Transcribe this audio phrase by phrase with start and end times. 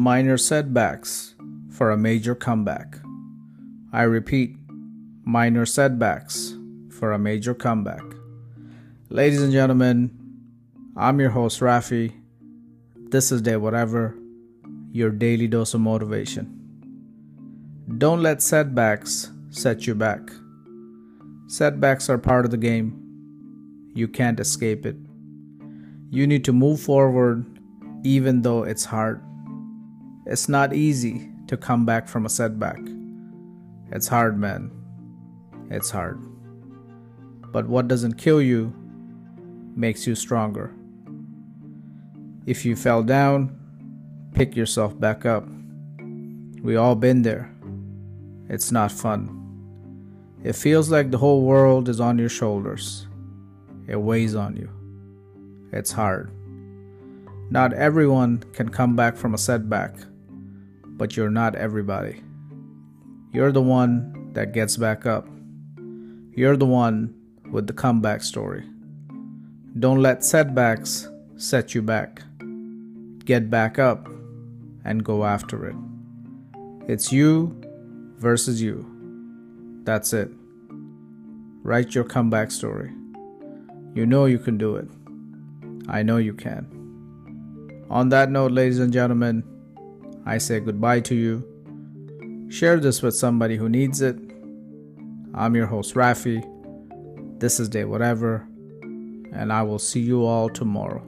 [0.00, 1.34] minor setbacks
[1.68, 2.96] for a major comeback.
[3.92, 4.56] I repeat,
[5.24, 6.54] minor setbacks
[6.88, 8.02] for a major comeback.
[9.10, 10.10] Ladies and gentlemen,
[10.96, 12.14] I'm your host, Rafi.
[13.10, 14.16] This is Day Whatever,
[14.90, 16.48] your daily dose of motivation.
[17.98, 20.30] Don't let setbacks set you back.
[21.46, 22.96] Setbacks are part of the game.
[23.92, 24.96] You can't escape it.
[26.08, 27.44] You need to move forward
[28.02, 29.22] even though it's hard.
[30.30, 32.78] It's not easy to come back from a setback.
[33.90, 34.70] It's hard, man.
[35.70, 36.22] It's hard.
[37.50, 38.72] But what doesn't kill you
[39.74, 40.72] makes you stronger.
[42.46, 43.58] If you fell down,
[44.32, 45.48] pick yourself back up.
[46.62, 47.52] We all been there.
[48.48, 49.36] It's not fun.
[50.44, 53.08] It feels like the whole world is on your shoulders.
[53.88, 54.70] It weighs on you.
[55.72, 56.30] It's hard.
[57.50, 59.96] Not everyone can come back from a setback,
[61.00, 62.22] but you're not everybody.
[63.32, 65.26] You're the one that gets back up.
[66.36, 67.14] You're the one
[67.50, 68.64] with the comeback story.
[69.78, 72.20] Don't let setbacks set you back.
[73.24, 74.10] Get back up
[74.84, 75.76] and go after it.
[76.86, 77.58] It's you
[78.18, 78.84] versus you.
[79.84, 80.30] That's it.
[81.62, 82.92] Write your comeback story.
[83.94, 84.88] You know you can do it.
[85.88, 86.66] I know you can.
[87.88, 89.44] On that note, ladies and gentlemen,
[90.26, 92.48] I say goodbye to you.
[92.50, 94.16] Share this with somebody who needs it.
[95.34, 96.42] I'm your host, Rafi.
[97.38, 98.46] This is Day Whatever,
[98.82, 101.06] and I will see you all tomorrow.